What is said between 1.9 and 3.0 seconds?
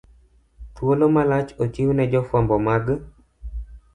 ne jofwambo mag